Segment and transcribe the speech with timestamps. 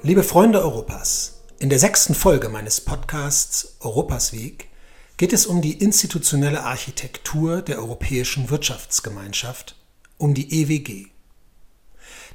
[0.00, 4.68] Liebe Freunde Europas, in der sechsten Folge meines Podcasts Europas Weg
[5.16, 9.74] geht es um die institutionelle Architektur der Europäischen Wirtschaftsgemeinschaft,
[10.16, 11.06] um die EWG.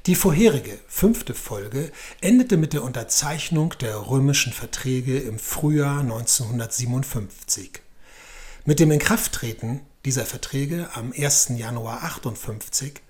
[0.04, 1.90] Die vorherige, fünfte Folge
[2.20, 7.80] endete mit der Unterzeichnung der römischen Verträge im Frühjahr 1957.
[8.66, 11.52] Mit dem Inkrafttreten dieser Verträge am 1.
[11.56, 13.00] Januar 1958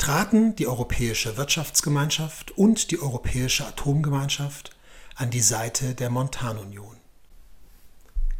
[0.00, 4.74] traten die Europäische Wirtschaftsgemeinschaft und die Europäische Atomgemeinschaft
[5.14, 6.96] an die Seite der Montanunion.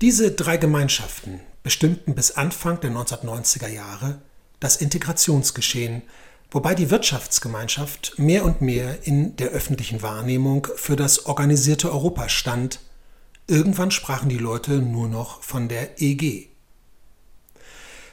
[0.01, 4.23] Diese drei Gemeinschaften bestimmten bis Anfang der 1990er Jahre
[4.59, 6.03] das Integrationsgeschehen,
[6.51, 12.81] wobei die Wirtschaftsgemeinschaft mehr und mehr in der öffentlichen Wahrnehmung für das organisierte Europa stand.
[13.47, 16.49] Irgendwann sprachen die Leute nur noch von der EG.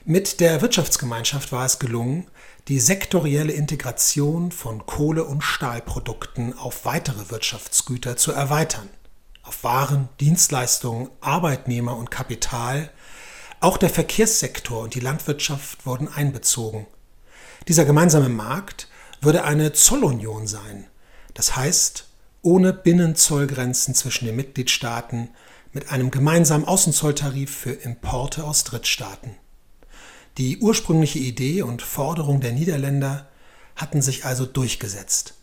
[0.04, 2.28] Mit der Wirtschaftsgemeinschaft war es gelungen,
[2.68, 8.90] die sektorielle Integration von Kohle- und Stahlprodukten auf weitere Wirtschaftsgüter zu erweitern,
[9.44, 12.92] auf Waren, Dienstleistungen, Arbeitnehmer und Kapital,
[13.62, 16.88] auch der Verkehrssektor und die Landwirtschaft wurden einbezogen.
[17.70, 18.90] Dieser gemeinsame Markt
[19.22, 20.88] würde eine Zollunion sein,
[21.34, 22.08] das heißt
[22.42, 25.30] ohne Binnenzollgrenzen zwischen den Mitgliedstaaten
[25.72, 29.38] mit einem gemeinsamen Außenzolltarif für Importe aus Drittstaaten.
[30.38, 33.27] Die ursprüngliche Idee und Forderung der Niederländer
[33.75, 35.33] hatten sich also durchgesetzt.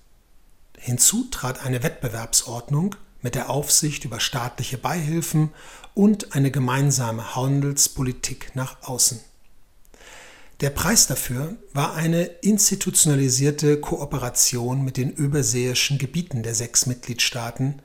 [0.78, 5.50] Hinzu trat eine Wettbewerbsordnung mit der Aufsicht über staatliche Beihilfen
[5.94, 9.20] und eine gemeinsame Handelspolitik nach außen.
[10.60, 17.82] Der Preis dafür war eine institutionalisierte Kooperation mit den überseeischen Gebieten der sechs Mitgliedstaaten,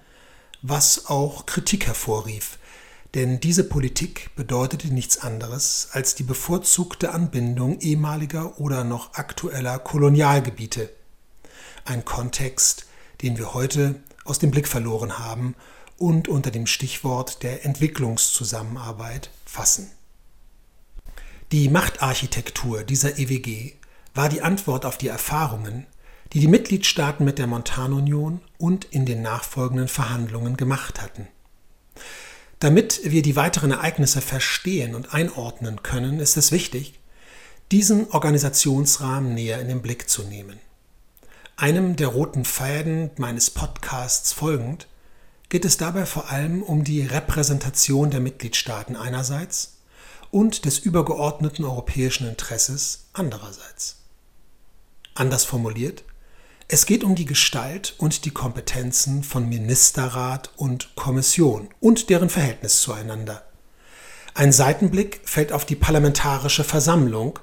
[0.61, 2.59] was auch Kritik hervorrief,
[3.15, 10.91] denn diese Politik bedeutete nichts anderes als die bevorzugte Anbindung ehemaliger oder noch aktueller Kolonialgebiete.
[11.85, 12.85] Ein Kontext,
[13.21, 15.55] den wir heute aus dem Blick verloren haben
[15.97, 19.91] und unter dem Stichwort der Entwicklungszusammenarbeit fassen.
[21.51, 23.73] Die Machtarchitektur dieser EWG
[24.13, 25.87] war die Antwort auf die Erfahrungen,
[26.33, 31.27] die die Mitgliedstaaten mit der Montanunion und in den nachfolgenden Verhandlungen gemacht hatten.
[32.59, 36.99] Damit wir die weiteren Ereignisse verstehen und einordnen können, ist es wichtig,
[37.71, 40.59] diesen Organisationsrahmen näher in den Blick zu nehmen.
[41.55, 44.87] Einem der roten Fäden meines Podcasts folgend
[45.47, 49.77] geht es dabei vor allem um die Repräsentation der Mitgliedstaaten einerseits
[50.31, 53.97] und des übergeordneten europäischen Interesses andererseits.
[55.15, 56.03] Anders formuliert,
[56.71, 62.81] es geht um die Gestalt und die Kompetenzen von Ministerrat und Kommission und deren Verhältnis
[62.81, 63.43] zueinander.
[64.35, 67.39] Ein Seitenblick fällt auf die Parlamentarische Versammlung,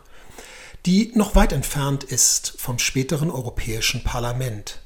[0.87, 4.81] die noch weit entfernt ist vom späteren Europäischen Parlament.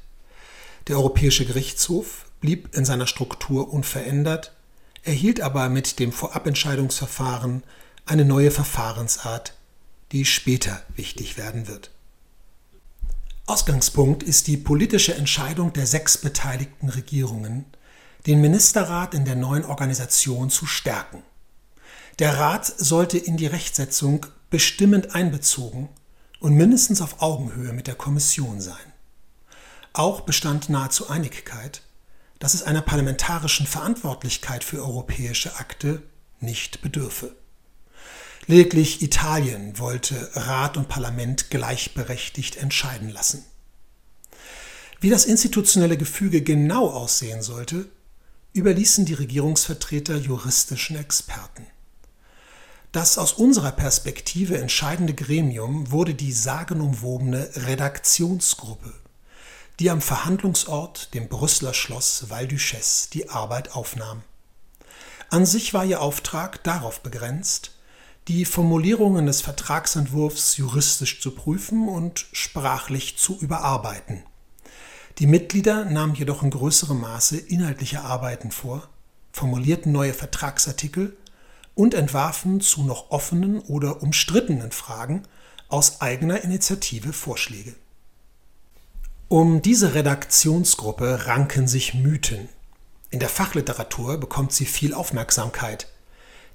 [0.87, 4.53] Der Europäische Gerichtshof blieb in seiner Struktur unverändert,
[5.03, 7.61] erhielt aber mit dem Vorabentscheidungsverfahren
[8.07, 9.53] eine neue Verfahrensart,
[10.11, 11.91] die später wichtig werden wird.
[13.47, 17.65] Ausgangspunkt ist die politische Entscheidung der sechs beteiligten Regierungen,
[18.27, 21.23] den Ministerrat in der neuen Organisation zu stärken.
[22.19, 25.89] Der Rat sollte in die Rechtsetzung bestimmend einbezogen
[26.39, 28.75] und mindestens auf Augenhöhe mit der Kommission sein.
[29.93, 31.81] Auch bestand nahezu Einigkeit,
[32.39, 36.03] dass es einer parlamentarischen Verantwortlichkeit für europäische Akte
[36.39, 37.35] nicht bedürfe.
[38.47, 43.45] Lediglich Italien wollte Rat und Parlament gleichberechtigt entscheiden lassen.
[44.99, 47.89] Wie das institutionelle Gefüge genau aussehen sollte,
[48.53, 51.65] überließen die Regierungsvertreter juristischen Experten.
[52.91, 58.93] Das aus unserer Perspektive entscheidende Gremium wurde die sagenumwobene Redaktionsgruppe,
[59.79, 64.23] die am Verhandlungsort, dem Brüsseler Schloss Val Duchesse, die Arbeit aufnahm.
[65.29, 67.71] An sich war ihr Auftrag darauf begrenzt,
[68.31, 74.23] die Formulierungen des Vertragsentwurfs juristisch zu prüfen und sprachlich zu überarbeiten.
[75.19, 78.87] Die Mitglieder nahmen jedoch in größerem Maße inhaltliche Arbeiten vor,
[79.33, 81.17] formulierten neue Vertragsartikel
[81.75, 85.23] und entwarfen zu noch offenen oder umstrittenen Fragen
[85.67, 87.75] aus eigener Initiative Vorschläge.
[89.27, 92.47] Um diese Redaktionsgruppe ranken sich Mythen.
[93.09, 95.89] In der Fachliteratur bekommt sie viel Aufmerksamkeit–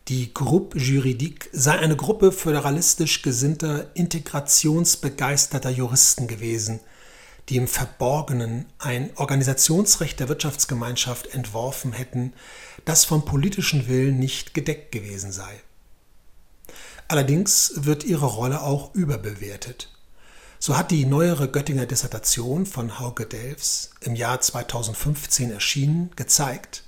[0.09, 6.79] die Groupe Juridique sei eine Gruppe föderalistisch gesinnter, integrationsbegeisterter Juristen gewesen,
[7.49, 12.35] die im Verborgenen ein Organisationsrecht der Wirtschaftsgemeinschaft entworfen hätten,
[12.85, 15.61] das vom politischen Willen nicht gedeckt gewesen sei.
[17.09, 19.93] Allerdings wird ihre Rolle auch überbewertet.
[20.59, 26.85] So hat die neuere Göttinger Dissertation von Hauke Delfs im Jahr 2015 erschienen gezeigt,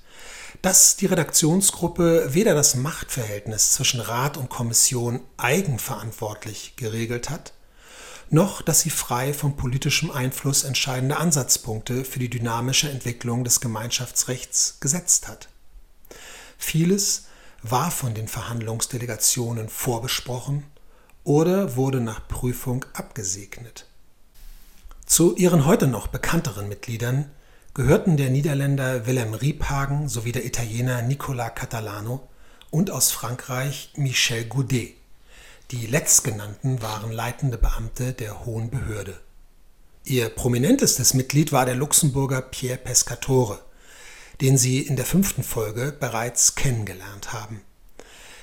[0.62, 7.52] dass die Redaktionsgruppe weder das Machtverhältnis zwischen Rat und Kommission eigenverantwortlich geregelt hat,
[8.30, 14.78] noch dass sie frei vom politischem Einfluss entscheidende Ansatzpunkte für die dynamische Entwicklung des Gemeinschaftsrechts
[14.80, 15.48] gesetzt hat.
[16.58, 17.26] Vieles
[17.62, 20.64] war von den Verhandlungsdelegationen vorbesprochen
[21.24, 23.86] oder wurde nach Prüfung abgesegnet.
[25.06, 27.30] Zu ihren heute noch bekannteren Mitgliedern
[27.78, 32.28] gehörten der Niederländer Willem Riephagen sowie der Italiener Nicola Catalano
[32.70, 34.96] und aus Frankreich Michel Goudet.
[35.70, 39.20] Die letztgenannten waren leitende Beamte der Hohen Behörde.
[40.02, 43.60] Ihr prominentestes Mitglied war der Luxemburger Pierre Pescatore,
[44.40, 47.60] den Sie in der fünften Folge bereits kennengelernt haben.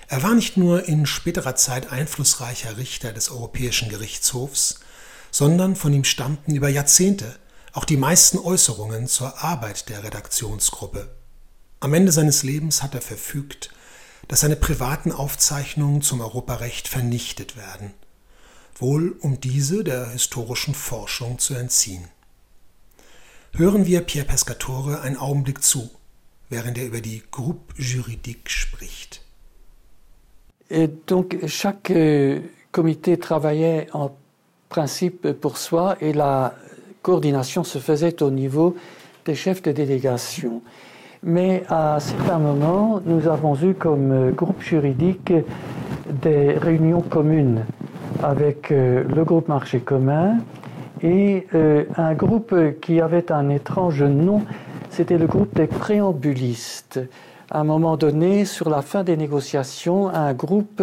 [0.07, 4.79] Er war nicht nur in späterer Zeit einflussreicher Richter des Europäischen Gerichtshofs,
[5.29, 7.35] sondern von ihm stammten über Jahrzehnte
[7.75, 11.09] auch die meisten Äußerungen zur Arbeit der Redaktionsgruppe.
[11.81, 13.69] Am Ende seines Lebens hat er verfügt,
[14.29, 17.93] dass seine privaten Aufzeichnungen zum Europarecht vernichtet werden,
[18.75, 22.07] wohl um diese der historischen Forschung zu entziehen.
[23.53, 25.91] Hören wir Pierre Pescatore einen Augenblick zu,
[26.49, 29.21] während er über die Groupe Juridique spricht.
[30.69, 32.41] Et donc chaque euh,
[32.71, 34.15] comité travaillait en
[34.69, 36.55] principe pour soi et la
[37.05, 38.75] coordination se faisait au niveau
[39.25, 40.63] des chefs de délégation.
[41.21, 45.31] Mais à certains moments, nous avons eu comme euh, groupe juridique
[46.09, 47.63] des réunions communes
[48.23, 50.37] avec euh, le groupe Marché commun
[51.03, 54.41] et euh, un groupe qui avait un étrange nom,
[54.89, 56.99] c'était le groupe des préambulistes.
[57.51, 60.81] À un moment donné, sur la fin des négociations, un groupe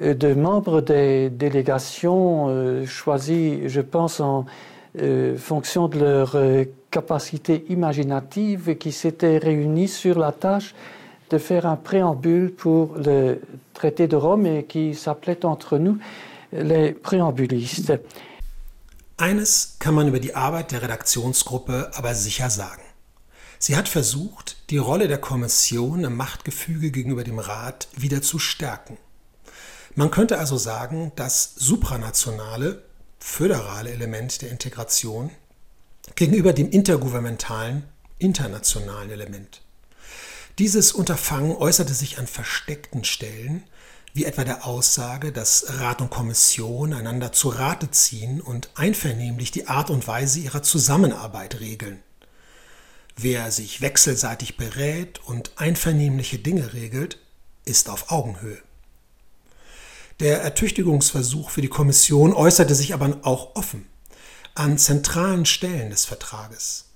[0.00, 4.44] de membres des délégations choisis, je pense, en
[5.00, 10.74] euh, fonction de leur euh, capacité imaginative, qui s'étaient réunis sur la tâche
[11.30, 13.40] de faire un préambule pour le
[13.72, 15.98] traité de Rome et qui s'appelait entre nous
[16.52, 17.92] les Präambulistes.
[19.16, 22.82] Eines kann man über die Arbeit der Redaktionsgruppe aber sicher sagen.
[23.60, 28.98] Sie hat versucht, die Rolle der Kommission im Machtgefüge gegenüber dem Rat wieder zu stärken.
[29.94, 32.82] Man könnte also sagen, das supranationale,
[33.24, 35.30] föderale Element der Integration
[36.14, 37.84] gegenüber dem intergouvernementalen,
[38.18, 39.62] internationalen Element.
[40.58, 43.64] Dieses Unterfangen äußerte sich an versteckten Stellen,
[44.12, 49.68] wie etwa der Aussage, dass Rat und Kommission einander zu Rate ziehen und einvernehmlich die
[49.68, 52.02] Art und Weise ihrer Zusammenarbeit regeln.
[53.16, 57.18] Wer sich wechselseitig berät und einvernehmliche Dinge regelt,
[57.64, 58.62] ist auf Augenhöhe.
[60.20, 63.86] Der Ertüchtigungsversuch für die Kommission äußerte sich aber auch offen
[64.54, 66.92] an zentralen Stellen des Vertrages.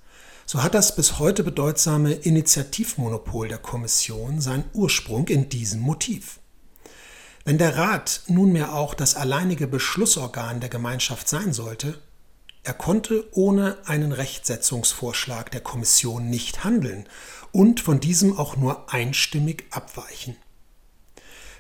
[0.47, 6.39] So hat das bis heute bedeutsame Initiativmonopol der Kommission seinen Ursprung in diesem Motiv.
[7.45, 12.01] Wenn der Rat nunmehr auch das alleinige Beschlussorgan der Gemeinschaft sein sollte,
[12.63, 17.09] er konnte ohne einen Rechtsetzungsvorschlag der Kommission nicht handeln
[17.51, 20.37] und von diesem auch nur einstimmig abweichen.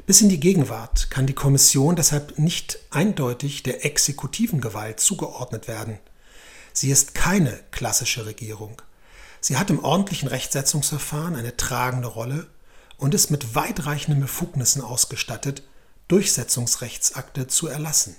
[0.06, 5.98] Bis in die Gegenwart kann die Kommission deshalb nicht eindeutig der exekutiven Gewalt zugeordnet werden.
[6.72, 8.80] Sie ist keine klassische Regierung.
[9.40, 12.46] Sie hat im ordentlichen Rechtsetzungsverfahren eine tragende Rolle
[12.96, 15.62] und ist mit weitreichenden Befugnissen ausgestattet,
[16.08, 18.16] Durchsetzungsrechtsakte zu erlassen.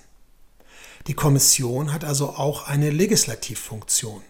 [1.07, 4.21] Die Kommission hat also auch eine Legislativfunktion.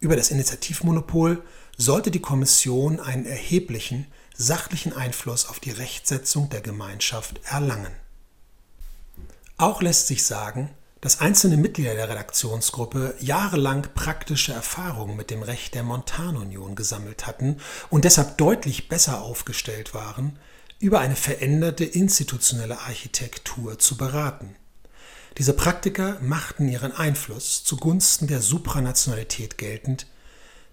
[0.00, 1.42] Über das Initiativmonopol
[1.76, 7.92] sollte die Kommission einen erheblichen sachlichen Einfluss auf die Rechtsetzung der Gemeinschaft erlangen.
[9.56, 15.74] Auch lässt sich sagen, dass einzelne Mitglieder der Redaktionsgruppe jahrelang praktische Erfahrungen mit dem Recht
[15.74, 17.58] der Montanunion gesammelt hatten
[17.90, 20.38] und deshalb deutlich besser aufgestellt waren,
[20.80, 24.56] über eine veränderte institutionelle Architektur zu beraten.
[25.36, 30.06] Diese Praktiker machten ihren Einfluss zugunsten der Supranationalität geltend,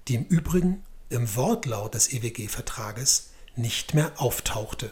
[0.07, 4.91] die im Übrigen im Wortlaut des EWG-Vertrages nicht mehr auftauchte.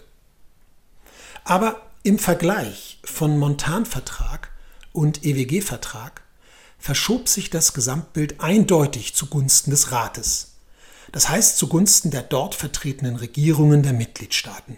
[1.43, 4.51] Aber im Vergleich von Montanvertrag
[4.93, 6.21] und EWG-Vertrag
[6.77, 10.53] verschob sich das Gesamtbild eindeutig zugunsten des Rates,
[11.11, 14.77] das heißt zugunsten der dort vertretenen Regierungen der Mitgliedstaaten.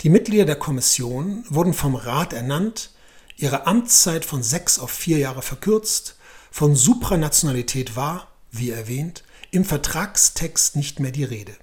[0.00, 2.90] Die Mitglieder der Kommission wurden vom Rat ernannt,
[3.36, 6.16] ihre Amtszeit von sechs auf vier Jahre verkürzt,
[6.50, 11.54] von Supranationalität war, wie erwähnt, im Vertragstext nicht mehr die Rede.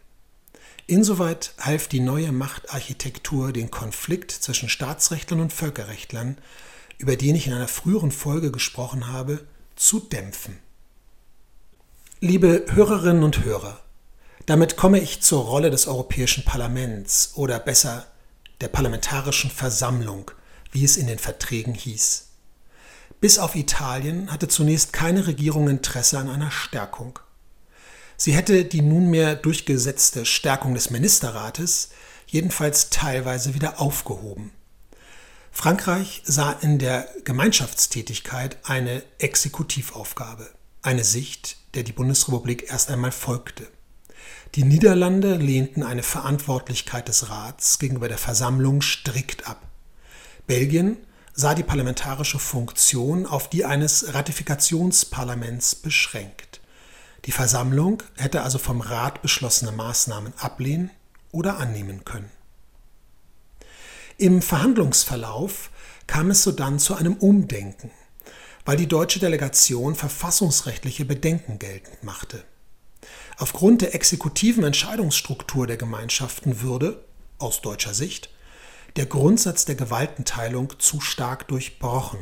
[0.90, 6.38] Insoweit half die neue Machtarchitektur den Konflikt zwischen Staatsrechtlern und Völkerrechtlern
[7.00, 9.40] über den ich in einer früheren Folge gesprochen habe,
[9.76, 10.60] zu dämpfen.
[12.20, 13.80] Liebe Hörerinnen und Hörer,
[14.46, 18.06] damit komme ich zur Rolle des Europäischen Parlaments oder besser
[18.60, 20.32] der Parlamentarischen Versammlung,
[20.72, 22.28] wie es in den Verträgen hieß.
[23.22, 27.20] Bis auf Italien hatte zunächst keine Regierung Interesse an einer Stärkung.
[28.22, 31.92] Sie hätte die nunmehr durchgesetzte Stärkung des Ministerrates
[32.28, 34.52] jedenfalls teilweise wieder aufgehoben.
[35.54, 40.50] Frankreich sah in der Gemeinschaftstätigkeit eine Exekutivaufgabe,
[40.82, 43.66] eine Sicht, der die Bundesrepublik erst einmal folgte.
[44.56, 49.66] Die Niederlande lehnten eine Verantwortlichkeit des Rats gegenüber der Versammlung strikt ab.
[50.46, 50.98] Belgien
[51.34, 56.49] sah die parlamentarische Funktion auf die eines Ratifikationsparlaments beschränkt.
[57.26, 60.92] Die Versammlung hätte also vom Rat beschlossene Maßnahmen ablehnen
[61.32, 62.32] oder annehmen können.
[64.18, 65.70] Im Verhandlungsverlauf
[66.08, 67.92] kam es sodann zu einem Umdenken,
[68.66, 72.44] weil die deutsche Delegation verfassungsrechtliche Bedenken geltend machte.
[73.38, 77.06] Aufgrund der exekutiven Entscheidungsstruktur der Gemeinschaften würde,
[77.38, 78.30] aus deutscher Sicht,
[78.98, 82.20] der Grundsatz der Gewaltenteilung zu stark durchbrochen,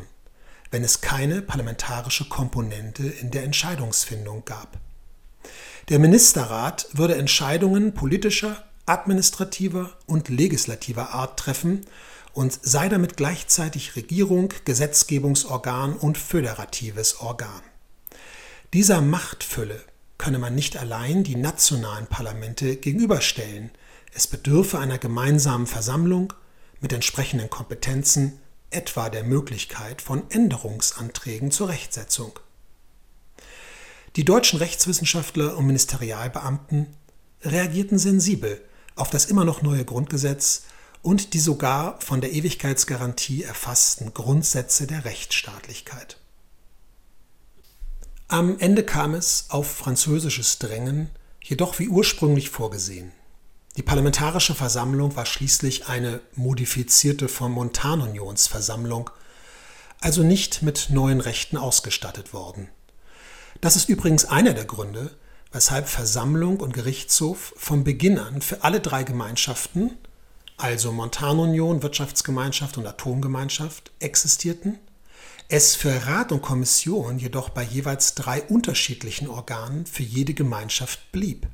[0.70, 4.78] wenn es keine parlamentarische Komponente in der Entscheidungsfindung gab.
[5.90, 11.86] Der Ministerrat würde Entscheidungen politischer, administrativer und legislativer Art treffen
[12.34, 17.62] und sei damit gleichzeitig Regierung, Gesetzgebungsorgan und föderatives Organ.
[18.74, 19.82] Dieser Machtfülle
[20.18, 23.72] könne man nicht allein die nationalen Parlamente gegenüberstellen,
[24.14, 26.34] es bedürfe einer gemeinsamen Versammlung
[26.82, 28.40] mit entsprechenden Kompetenzen,
[28.72, 32.38] etwa der Möglichkeit von Änderungsanträgen zur Rechtsetzung.
[34.18, 36.88] Die deutschen Rechtswissenschaftler und Ministerialbeamten
[37.44, 38.60] reagierten sensibel
[38.96, 40.64] auf das immer noch neue Grundgesetz
[41.04, 46.18] und die sogar von der Ewigkeitsgarantie erfassten Grundsätze der Rechtsstaatlichkeit.
[48.28, 53.12] Am Ende kam es auf französisches Drängen, jedoch wie ursprünglich vorgesehen.
[53.78, 59.12] Die Parlamentarische Versammlung war schließlich eine modifizierte von Montanunionsversammlung,
[60.02, 62.70] also nicht mit neuen Rechten ausgestattet worden.
[63.62, 65.12] Das ist übrigens einer der Gründe,
[65.52, 69.98] weshalb Versammlung und Gerichtshof von Beginn an für alle drei Gemeinschaften,
[70.58, 74.78] also Montanunion, Wirtschaftsgemeinschaft und Atomgemeinschaft, existierten,
[75.50, 81.48] es für Rat und Kommission jedoch bei jeweils drei unterschiedlichen Organen für jede Gemeinschaft blieb.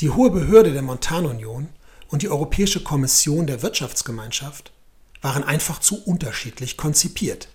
[0.00, 1.68] Die hohe Behörde der Montanunion
[2.08, 4.72] und die Europäische Kommission der Wirtschaftsgemeinschaft
[5.20, 7.48] waren einfach zu unterschiedlich konzipiert.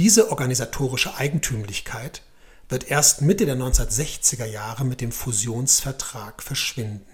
[0.00, 2.22] Diese organisatorische Eigentümlichkeit
[2.70, 7.04] wird erst Mitte der 1960er Jahre mit dem Fusionsvertrag verschwinden.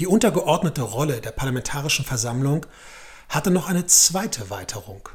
[0.00, 2.66] Die untergeordnete Rolle der Parlamentarischen Versammlung
[3.28, 5.08] hatte noch eine zweite Weiterung.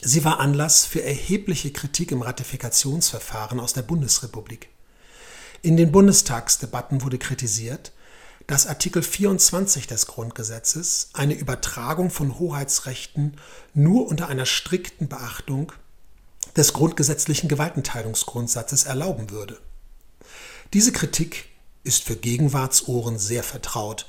[0.00, 4.70] Sie war Anlass für erhebliche Kritik im Ratifikationsverfahren aus der Bundesrepublik.
[5.60, 7.92] In den Bundestagsdebatten wurde kritisiert,
[8.46, 13.36] dass Artikel 24 des Grundgesetzes eine Übertragung von Hoheitsrechten
[13.72, 15.72] nur unter einer strikten Beachtung
[16.56, 19.58] des grundgesetzlichen Gewaltenteilungsgrundsatzes erlauben würde.
[20.72, 21.48] Diese Kritik
[21.84, 24.06] ist für Gegenwartsohren sehr vertraut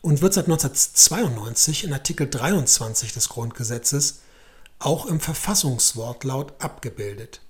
[0.00, 4.20] und wird seit 1992 in Artikel 23 des Grundgesetzes
[4.78, 7.40] auch im Verfassungswortlaut abgebildet.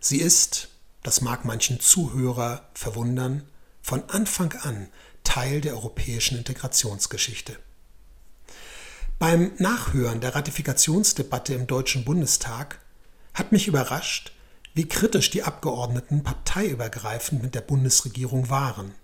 [0.00, 0.68] Sie ist,
[1.02, 3.42] das mag manchen Zuhörer verwundern,
[3.82, 4.88] von Anfang an
[5.26, 7.58] Teil der europäischen Integrationsgeschichte.
[9.18, 12.78] Beim Nachhören der Ratifikationsdebatte im Deutschen Bundestag
[13.34, 14.32] hat mich überrascht,
[14.74, 18.94] wie kritisch die Abgeordneten parteiübergreifend mit der Bundesregierung waren.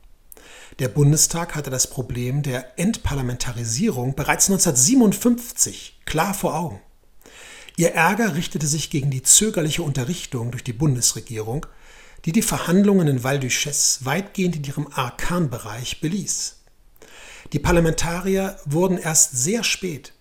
[0.78, 6.80] Der Bundestag hatte das Problem der Entparlamentarisierung bereits 1957 klar vor Augen.
[7.76, 11.66] Ihr Ärger richtete sich gegen die zögerliche Unterrichtung durch die Bundesregierung
[12.24, 16.56] die die Verhandlungen in Val d'Uchesse weitgehend in ihrem Arkanbereich beließ.
[17.52, 20.12] Die Parlamentarier wurden erst sehr spät,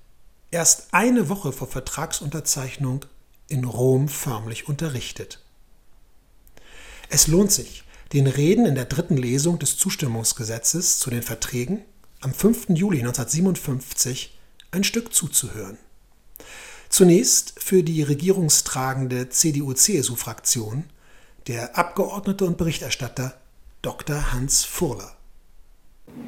[0.50, 3.06] erst eine Woche vor Vertragsunterzeichnung,
[3.48, 5.44] in Rom förmlich unterrichtet.
[7.10, 11.82] Es lohnt sich, den Reden in der dritten Lesung des Zustimmungsgesetzes zu den Verträgen
[12.22, 12.70] am 5.
[12.70, 14.38] Juli 1957
[14.72, 15.78] ein Stück zuzuhören.
[16.90, 20.86] Zunächst für die regierungstragende CDU-CSU-Fraktion
[21.48, 23.34] der Abgeordnete und Berichterstatter
[23.82, 24.34] Dr.
[24.34, 25.12] Hans Furler.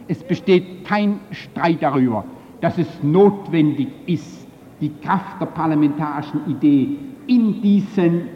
[0.08, 2.26] Es besteht kein Streit darüber,
[2.62, 4.48] dass es notwendig ist,
[4.82, 8.30] die Kraft der parlamentarischen Idee in diesen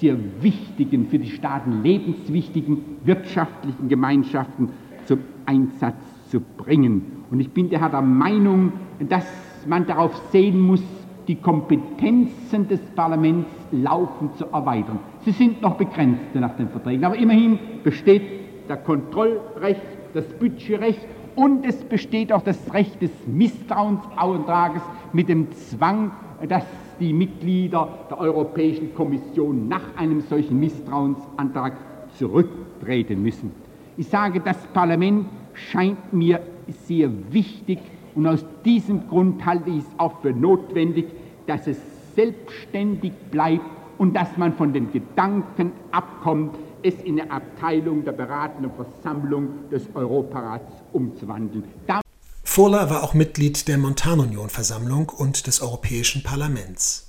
[0.00, 4.70] sehr wichtigen, für die Staaten lebenswichtigen wirtschaftlichen Gemeinschaften
[5.06, 5.96] zum Einsatz
[6.30, 7.24] zu bringen.
[7.30, 8.72] Und ich bin daher der Meinung,
[9.08, 9.24] dass
[9.66, 10.82] man darauf sehen muss,
[11.28, 14.98] die Kompetenzen des Parlaments laufend zu erweitern.
[15.24, 18.22] Sie sind noch begrenzt nach den Verträgen, aber immerhin besteht
[18.68, 19.80] der Kontrollrecht,
[20.14, 21.00] das Budgetrecht
[21.36, 26.12] und es besteht auch das Recht des Misstrauensantrages mit dem Zwang,
[26.48, 26.64] dass
[27.00, 31.74] die Mitglieder der Europäischen Kommission nach einem solchen Misstrauensantrag
[32.18, 33.52] zurücktreten müssen.
[33.96, 37.78] Ich sage, das Parlament scheint mir sehr wichtig
[38.14, 41.06] und aus diesem Grund halte ich es auch für notwendig,
[41.46, 41.78] dass es
[42.14, 43.64] selbstständig bleibt
[43.98, 49.82] und dass man von dem Gedanken abkommt, es in eine Abteilung der beratenden Versammlung des
[49.94, 51.64] Europarats umzuwandeln.
[51.86, 52.00] Da
[52.44, 57.08] Furla war auch Mitglied der Montanunion-Versammlung und des Europäischen Parlaments.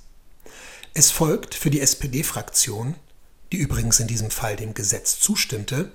[0.94, 2.94] Es folgt für die SPD-Fraktion,
[3.52, 5.92] die übrigens in diesem Fall dem Gesetz zustimmte,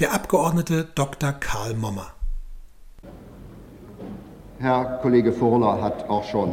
[0.00, 1.32] der Abgeordnete Dr.
[1.32, 2.14] Karl Mommer.
[4.60, 6.52] Herr Kollege Furler hat auch schon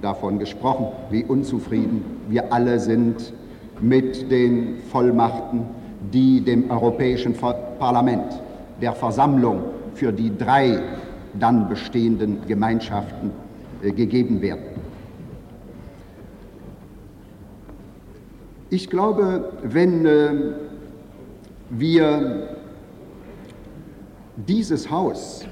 [0.00, 3.34] davon gesprochen, wie unzufrieden wir alle sind
[3.82, 5.66] mit den Vollmachten,
[6.10, 8.40] die dem Europäischen Parlament,
[8.80, 9.60] der Versammlung
[9.92, 10.80] für die drei
[11.38, 13.30] dann bestehenden Gemeinschaften
[13.82, 14.80] äh, gegeben werden.
[18.70, 20.30] Ich glaube, wenn äh,
[21.68, 22.56] wir
[24.34, 25.44] dieses Haus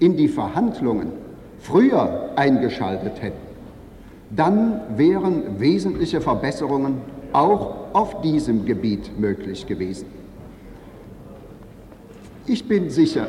[0.00, 1.12] in die Verhandlungen
[1.60, 3.48] früher eingeschaltet hätten,
[4.30, 6.98] dann wären wesentliche Verbesserungen
[7.32, 10.06] auch auf diesem Gebiet möglich gewesen.
[12.46, 13.26] Ich bin sicher,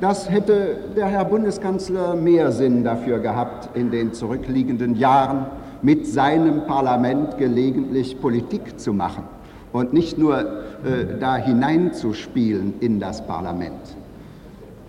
[0.00, 5.46] das hätte der Herr Bundeskanzler mehr Sinn dafür gehabt, in den zurückliegenden Jahren
[5.82, 9.24] mit seinem Parlament gelegentlich Politik zu machen
[9.72, 13.96] und nicht nur äh, da hineinzuspielen in das Parlament.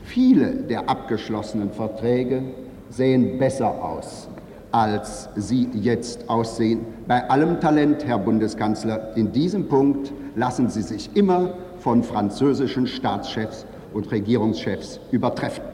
[0.07, 2.41] Viele der abgeschlossenen Verträge
[2.89, 4.29] sehen besser aus,
[4.71, 6.85] als sie jetzt aussehen.
[7.07, 13.65] Bei allem Talent, Herr Bundeskanzler, in diesem Punkt lassen Sie sich immer von französischen Staatschefs
[13.93, 15.65] und Regierungschefs übertreffen.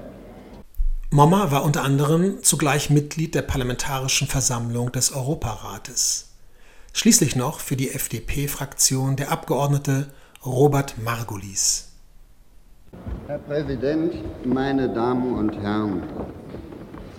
[1.12, 6.32] Mommer war unter anderem zugleich Mitglied der Parlamentarischen Versammlung des Europarates.
[6.92, 10.08] Schließlich noch für die FDP-Fraktion der Abgeordnete
[10.44, 11.93] Robert Margulis.
[13.34, 14.14] Herr Präsident,
[14.46, 16.04] meine Damen und Herren!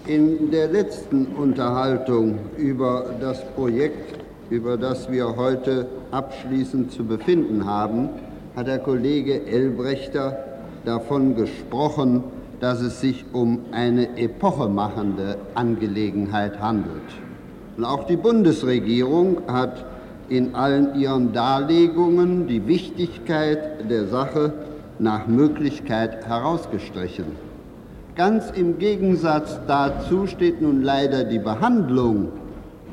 [0.06, 8.10] In der letzten Unterhaltung über das Projekt, über das wir heute abschließend zu befinden haben,
[8.54, 10.38] hat der Kollege Elbrechter
[10.84, 12.22] davon gesprochen,
[12.60, 17.10] dass es sich um eine epochemachende Angelegenheit handelt.
[17.76, 19.84] Und auch die Bundesregierung hat
[20.28, 24.52] in allen ihren Darlegungen die Wichtigkeit der Sache
[24.98, 27.26] nach Möglichkeit herausgestrichen.
[28.16, 32.28] Ganz im Gegensatz dazu steht nun leider die Behandlung,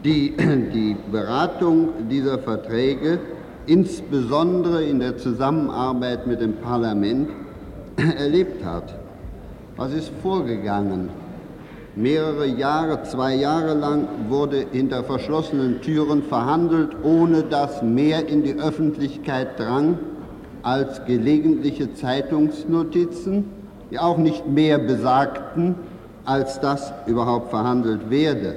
[0.04, 0.36] die
[0.74, 3.20] die Beratung dieser Verträge
[3.68, 7.30] insbesondere in der Zusammenarbeit mit dem Parlament
[8.18, 8.96] erlebt hat.
[9.78, 11.10] Was ist vorgegangen?
[11.96, 18.56] Mehrere Jahre, zwei Jahre lang wurde hinter verschlossenen Türen verhandelt, ohne dass mehr in die
[18.56, 20.00] Öffentlichkeit drang
[20.64, 23.46] als gelegentliche Zeitungsnotizen,
[23.90, 25.76] die auch nicht mehr besagten,
[26.26, 28.56] als dass überhaupt verhandelt werde.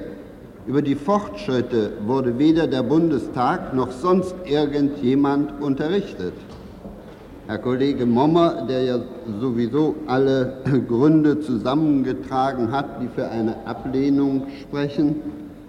[0.67, 6.33] Über die Fortschritte wurde weder der Bundestag noch sonst irgendjemand unterrichtet.
[7.47, 8.99] Herr Kollege Mommer, der ja
[9.38, 10.55] sowieso alle
[10.88, 15.17] Gründe zusammengetragen hat, die für eine Ablehnung sprechen,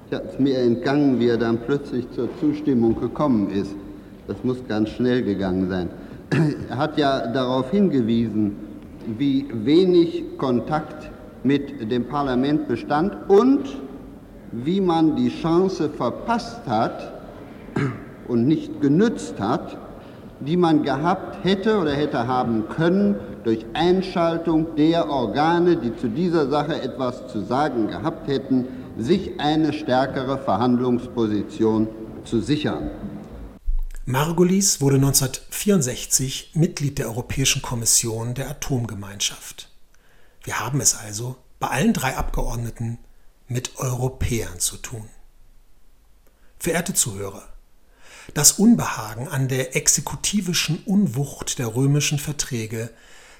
[0.10, 3.76] es ist mir entgangen, wie er dann plötzlich zur Zustimmung gekommen ist.
[4.28, 5.90] Das muss ganz schnell gegangen sein.
[6.70, 8.56] Hat ja darauf hingewiesen,
[9.18, 11.12] wie wenig Kontakt
[11.44, 13.78] mit dem Parlament bestand und
[14.52, 17.14] wie man die Chance verpasst hat
[18.28, 19.78] und nicht genützt hat,
[20.40, 26.50] die man gehabt hätte oder hätte haben können durch Einschaltung der Organe, die zu dieser
[26.50, 28.66] Sache etwas zu sagen gehabt hätten,
[28.98, 31.88] sich eine stärkere Verhandlungsposition
[32.24, 32.90] zu sichern.
[34.08, 39.72] Margulis wurde 1964 Mitglied der Europäischen Kommission der Atomgemeinschaft.
[40.44, 43.00] Wir haben es also bei allen drei Abgeordneten
[43.48, 45.10] mit Europäern zu tun.
[46.60, 47.50] Verehrte Zuhörer,
[48.36, 52.92] das Unbehagen an der exekutivischen Unwucht der römischen Verträge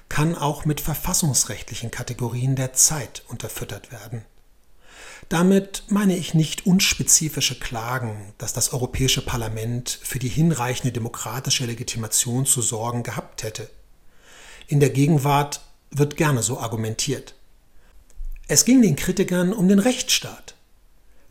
[0.08, 4.24] kann auch mit verfassungsrechtlichen Kategorien der Zeit unterfüttert werden.
[5.28, 12.46] Damit meine ich nicht unspezifische Klagen, dass das Europäische Parlament für die hinreichende demokratische Legitimation
[12.46, 13.68] zu sorgen gehabt hätte.
[14.68, 17.34] In der Gegenwart wird gerne so argumentiert.
[18.48, 20.54] Es ging den Kritikern um den Rechtsstaat.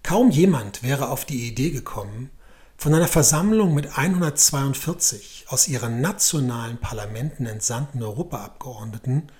[0.03, 2.29] Kaum jemand wäre auf die Idee gekommen,
[2.77, 9.31] von einer Versammlung mit 142 aus ihren nationalen Parlamenten entsandten Europaabgeordneten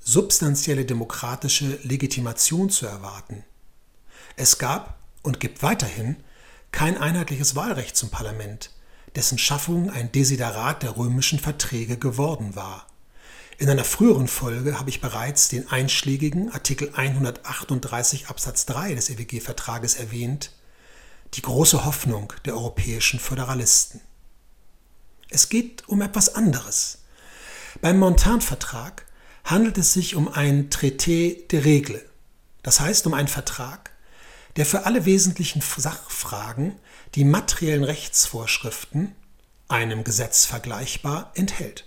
[0.00, 3.44] substanzielle demokratische Legitimation zu erwarten.
[4.36, 6.16] Es gab und gibt weiterhin
[6.72, 8.70] kein einheitliches Wahlrecht zum Parlament,
[9.16, 12.86] dessen Schaffung ein Desiderat der römischen Verträge geworden war.
[13.58, 19.96] In einer früheren Folge habe ich bereits den einschlägigen Artikel 138 Absatz 3 des EWG-Vertrages
[19.96, 20.52] erwähnt,
[21.34, 24.00] die große Hoffnung der europäischen Föderalisten.
[25.28, 27.02] Es geht um etwas anderes.
[27.80, 29.04] Beim Montan-Vertrag
[29.44, 32.00] handelt es sich um ein Traité de Règle,
[32.62, 33.89] das heißt um einen Vertrag,
[34.60, 36.74] der für alle wesentlichen Sachfragen
[37.14, 39.14] die materiellen Rechtsvorschriften,
[39.68, 41.86] einem Gesetz vergleichbar, enthält.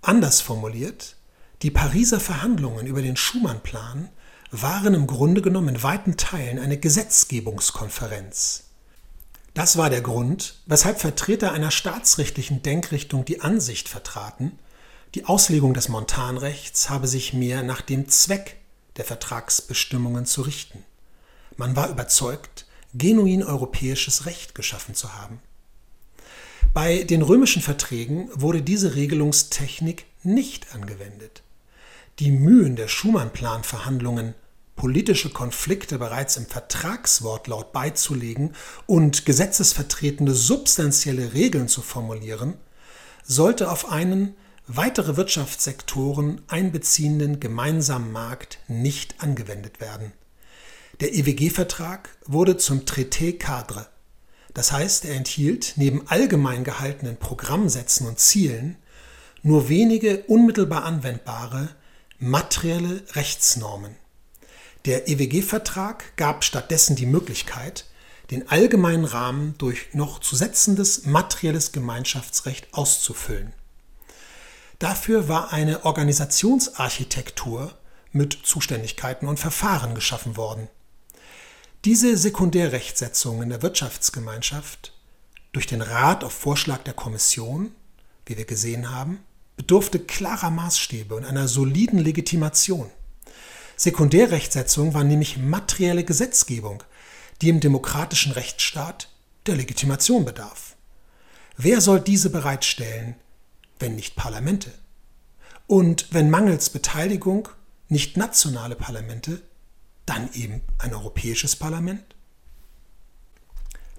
[0.00, 1.16] Anders formuliert,
[1.60, 4.08] die Pariser Verhandlungen über den Schumann-Plan
[4.50, 8.70] waren im Grunde genommen in weiten Teilen eine Gesetzgebungskonferenz.
[9.52, 14.58] Das war der Grund, weshalb Vertreter einer staatsrechtlichen Denkrichtung die Ansicht vertraten,
[15.14, 18.56] die Auslegung des Montanrechts habe sich mehr nach dem Zweck
[18.96, 20.82] der Vertragsbestimmungen zu richten.
[21.56, 25.40] Man war überzeugt, genuin europäisches Recht geschaffen zu haben.
[26.74, 31.42] Bei den römischen Verträgen wurde diese Regelungstechnik nicht angewendet.
[32.18, 34.34] Die Mühen der Schumann-Plan-Verhandlungen,
[34.74, 38.54] politische Konflikte bereits im Vertragswortlaut beizulegen
[38.86, 42.54] und gesetzesvertretende substanzielle Regeln zu formulieren,
[43.22, 44.34] sollte auf einen
[44.66, 50.12] weitere Wirtschaftssektoren einbeziehenden gemeinsamen Markt nicht angewendet werden.
[51.00, 53.86] Der EWG-Vertrag wurde zum Traité Cadre.
[54.54, 58.78] Das heißt, er enthielt neben allgemein gehaltenen Programmsätzen und Zielen
[59.42, 61.68] nur wenige unmittelbar anwendbare
[62.18, 63.94] materielle Rechtsnormen.
[64.86, 67.84] Der EWG-Vertrag gab stattdessen die Möglichkeit,
[68.30, 73.52] den allgemeinen Rahmen durch noch zu setzendes materielles Gemeinschaftsrecht auszufüllen.
[74.78, 77.74] Dafür war eine Organisationsarchitektur
[78.12, 80.68] mit Zuständigkeiten und Verfahren geschaffen worden.
[81.84, 84.92] Diese Sekundärrechtsetzung in der Wirtschaftsgemeinschaft
[85.52, 87.72] durch den Rat auf Vorschlag der Kommission,
[88.26, 89.20] wie wir gesehen haben,
[89.56, 92.90] bedurfte klarer Maßstäbe und einer soliden Legitimation.
[93.76, 96.82] Sekundärrechtsetzung war nämlich materielle Gesetzgebung,
[97.40, 99.08] die im demokratischen Rechtsstaat
[99.46, 100.76] der Legitimation bedarf.
[101.56, 103.14] Wer soll diese bereitstellen,
[103.78, 104.72] wenn nicht Parlamente?
[105.66, 107.48] Und wenn mangels Beteiligung
[107.88, 109.42] nicht nationale Parlamente,
[110.06, 112.16] dann eben ein europäisches Parlament?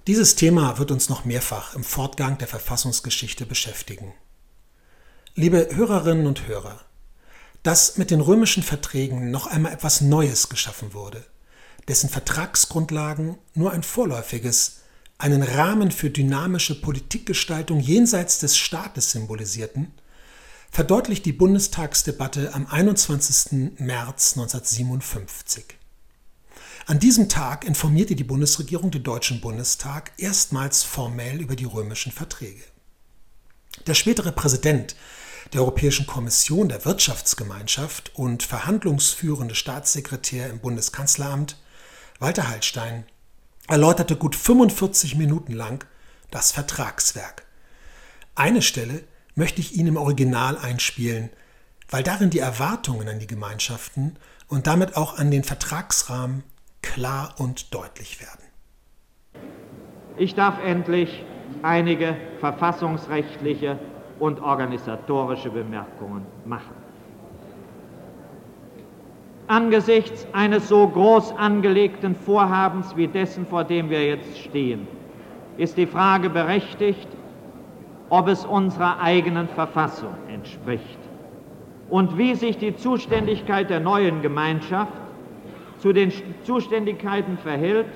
[0.06, 4.14] Dieses Thema wird uns noch mehrfach im Fortgang der Verfassungsgeschichte beschäftigen.
[5.34, 6.80] Liebe Hörerinnen und Hörer,
[7.62, 11.24] dass mit den römischen Verträgen noch einmal etwas Neues geschaffen wurde,
[11.88, 14.80] dessen Vertragsgrundlagen nur ein vorläufiges,
[15.18, 19.92] einen Rahmen für dynamische Politikgestaltung jenseits des Staates symbolisierten,
[20.70, 23.78] verdeutlicht die Bundestagsdebatte am 21.
[23.78, 25.77] März 1957.
[26.88, 32.62] An diesem Tag informierte die Bundesregierung den Deutschen Bundestag erstmals formell über die römischen Verträge.
[33.86, 34.96] Der spätere Präsident
[35.52, 41.58] der Europäischen Kommission der Wirtschaftsgemeinschaft und verhandlungsführende Staatssekretär im Bundeskanzleramt,
[42.20, 43.04] Walter Hallstein,
[43.66, 45.84] erläuterte gut 45 Minuten lang
[46.30, 47.44] das Vertragswerk.
[48.34, 51.28] Eine Stelle möchte ich Ihnen im Original einspielen,
[51.90, 56.44] weil darin die Erwartungen an die Gemeinschaften und damit auch an den Vertragsrahmen
[56.82, 58.44] klar und deutlich werden.
[60.16, 61.24] Ich darf endlich
[61.62, 63.78] einige verfassungsrechtliche
[64.18, 66.74] und organisatorische Bemerkungen machen.
[69.46, 74.86] Angesichts eines so groß angelegten Vorhabens wie dessen, vor dem wir jetzt stehen,
[75.56, 77.08] ist die Frage berechtigt,
[78.10, 80.98] ob es unserer eigenen Verfassung entspricht
[81.88, 84.92] und wie sich die Zuständigkeit der neuen Gemeinschaft
[85.78, 86.12] zu den
[86.44, 87.86] Zuständigkeiten verhält,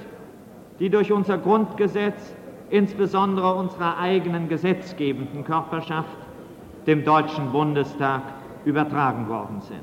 [0.79, 2.35] die durch unser Grundgesetz,
[2.71, 6.17] insbesondere unserer eigenen gesetzgebenden Körperschaft,
[6.87, 8.23] dem Deutschen Bundestag
[8.65, 9.81] übertragen worden sind.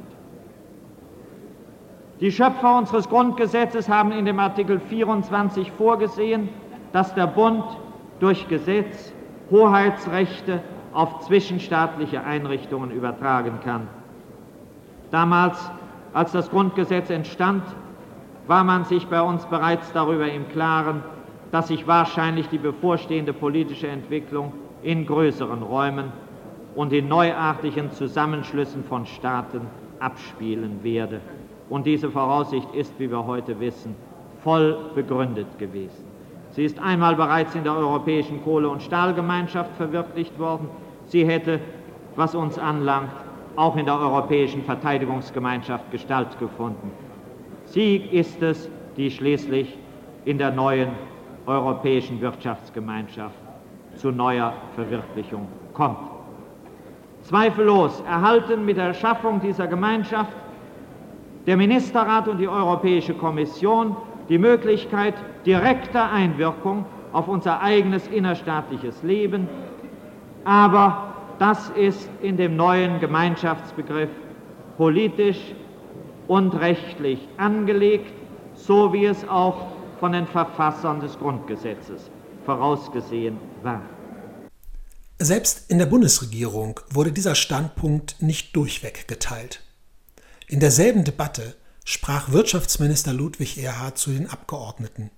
[2.20, 6.50] Die Schöpfer unseres Grundgesetzes haben in dem Artikel 24 vorgesehen,
[6.92, 7.64] dass der Bund
[8.20, 9.14] durch Gesetz
[9.52, 10.62] Hoheitsrechte
[10.94, 13.88] auf zwischenstaatliche Einrichtungen übertragen kann.
[15.12, 15.72] Damals,
[16.14, 17.64] als das Grundgesetz entstand,
[18.50, 21.04] war man sich bei uns bereits darüber im Klaren,
[21.52, 26.12] dass sich wahrscheinlich die bevorstehende politische Entwicklung in größeren Räumen
[26.74, 29.62] und in neuartigen Zusammenschlüssen von Staaten
[30.00, 31.22] abspielen werde.
[31.70, 33.96] Und diese Voraussicht ist, wie wir heute wissen,
[34.44, 36.04] voll begründet gewesen.
[36.50, 40.70] Sie ist einmal bereits in der Europäischen Kohle- und Stahlgemeinschaft verwirklicht worden.
[41.06, 41.60] Sie hätte,
[42.16, 43.12] was uns anlangt,
[43.56, 47.09] auch in der Europäischen Verteidigungsgemeinschaft Gestalt gefunden.
[47.72, 49.78] Sie ist es, die schließlich
[50.26, 50.90] in der neuen
[51.46, 53.36] Europäischen Wirtschaftsgemeinschaft
[53.96, 56.00] zu neuer Verwirklichung kommt.
[57.22, 60.32] Zweifellos erhalten mit der Schaffung dieser Gemeinschaft
[61.46, 63.96] der Ministerrat und die Europäische Kommission
[64.30, 65.14] die Möglichkeit
[65.46, 69.48] direkter Einwirkung auf unser eigenes innerstaatliches Leben,
[70.44, 74.10] aber das ist in dem neuen Gemeinschaftsbegriff
[74.78, 75.54] politisch
[76.30, 78.14] und rechtlich angelegt,
[78.54, 82.12] so wie es auch von den Verfassern des Grundgesetzes
[82.46, 83.82] vorausgesehen war.
[85.18, 89.64] Selbst in der Bundesregierung wurde dieser Standpunkt nicht durchweg geteilt.
[90.48, 95.10] In derselben Debatte sprach Wirtschaftsminister Ludwig Erhard zu den Abgeordneten.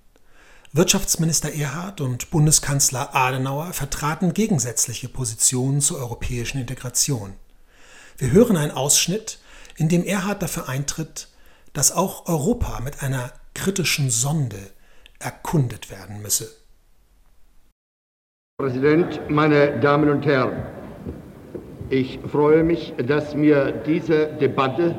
[0.72, 7.34] Wirtschaftsminister Erhard und Bundeskanzler Adenauer vertraten gegensätzliche Positionen zur europäischen Integration.
[8.16, 9.38] Wir hören einen Ausschnitt,
[9.76, 11.28] in dem Erhard dafür eintritt,
[11.72, 14.58] dass auch Europa mit einer kritischen Sonde
[15.18, 16.48] erkundet werden müsse.
[18.58, 20.66] Präsident, meine Damen und Herren,
[21.90, 24.94] ich freue mich, dass mir diese Debatte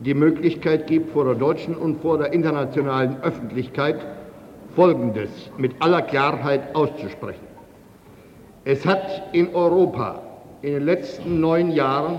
[0.00, 4.04] die Möglichkeit gibt, vor der deutschen und vor der internationalen Öffentlichkeit
[4.74, 7.46] Folgendes mit aller Klarheit auszusprechen.
[8.64, 10.22] Es hat in Europa
[10.62, 12.18] in den letzten neun Jahren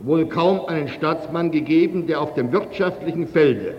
[0.00, 3.74] wohl kaum einen Staatsmann gegeben, der auf dem wirtschaftlichen Felde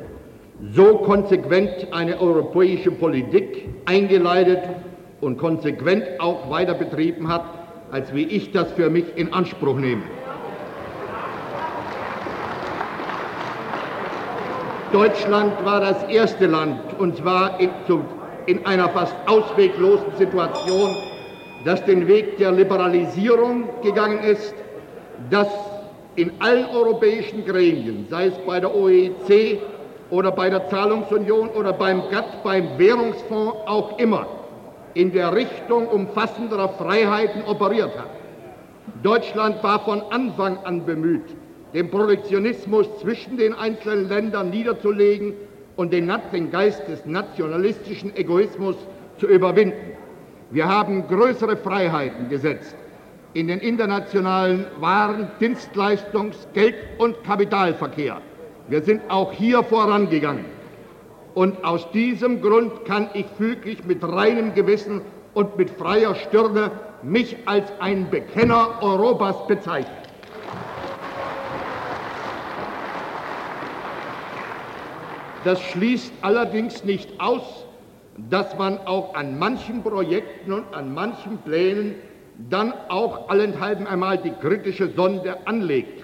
[0.74, 4.60] so konsequent eine europäische Politik eingeleitet
[5.22, 7.46] und konsequent auch weiter betrieben hat,
[7.92, 10.04] als wie ich das für mich in Anspruch nehme.
[14.92, 17.70] Deutschland war das erste Land, und zwar in,
[18.48, 20.96] in, einer fast ausweglosen Situation,
[21.64, 24.56] das den Weg der Liberalisierung gegangen ist,
[25.30, 25.48] das
[26.16, 29.60] in allen europäischen Gremien, sei es bei der OEC
[30.10, 34.28] oder bei der Zahlungsunion oder beim GATT, beim Währungsfonds auch immer,
[34.96, 38.10] in der Richtung umfassenderer Freiheiten operiert hat.
[39.04, 41.36] Deutschland war von Anfang an bemüht,
[41.74, 45.34] den Protektionismus zwischen den einzelnen Ländern niederzulegen
[45.76, 48.76] und den, den Geist des nationalistischen Egoismus
[49.20, 49.96] zu überwinden.
[50.50, 52.76] Wir haben größere Freiheiten gesetzt
[53.34, 58.22] in den internationalen Waren-, Dienstleistungs-, Geld- und Kapitalverkehr.
[58.68, 60.46] Wir sind auch hier vorangegangen.
[61.36, 65.02] Und aus diesem Grund kann ich füglich mit reinem Gewissen
[65.34, 66.72] und mit freier Stirne
[67.04, 69.96] mich als ein Bekenner Europas bezeichnen.
[75.44, 77.66] Das schließt allerdings nicht aus,
[78.30, 81.96] dass man auch an manchen Projekten und an manchen Plänen
[82.48, 86.04] dann auch allenthalben einmal die kritische Sonde anlegt.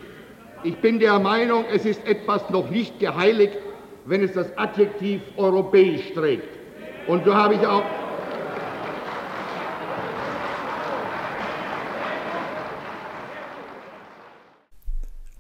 [0.64, 3.58] Ich bin der Meinung, es ist etwas noch nicht geheiligt,
[4.06, 6.50] wenn es das Adjektiv europäisch trägt.
[7.08, 7.84] Und so habe ich auch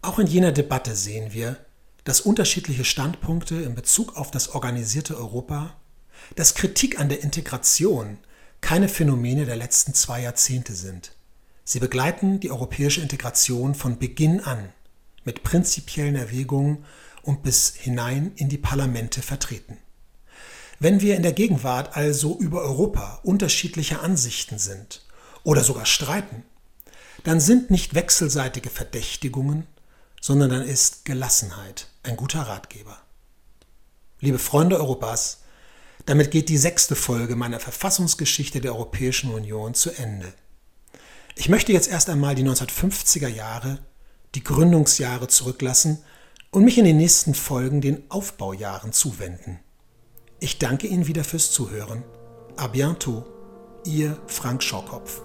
[0.01, 1.57] Auch in jener Debatte sehen wir,
[2.03, 5.75] dass unterschiedliche Standpunkte in Bezug auf das organisierte Europa,
[6.35, 8.19] dass Kritik an der Integration
[8.61, 11.11] keine Phänomene der letzten zwei Jahrzehnte sind.
[11.63, 14.69] Sie begleiten die europäische Integration von Beginn an
[15.23, 16.85] mit prinzipiellen Erwägungen
[17.23, 19.77] und bis hinein in die Parlamente vertreten.
[20.79, 25.05] Wenn wir in der Gegenwart also über Europa unterschiedlicher Ansichten sind
[25.43, 26.43] oder sogar streiten,
[27.23, 29.65] dann sind nicht wechselseitige Verdächtigungen,
[30.21, 33.01] sondern dann ist Gelassenheit ein guter Ratgeber.
[34.19, 35.43] Liebe Freunde Europas,
[36.05, 40.33] damit geht die sechste Folge meiner Verfassungsgeschichte der Europäischen Union zu Ende.
[41.35, 43.79] Ich möchte jetzt erst einmal die 1950er Jahre,
[44.35, 45.99] die Gründungsjahre zurücklassen
[46.51, 49.59] und mich in den nächsten Folgen den Aufbaujahren zuwenden.
[50.39, 52.03] Ich danke Ihnen wieder fürs Zuhören.
[52.55, 53.25] A bientôt,
[53.85, 55.24] Ihr Frank Schorkopf.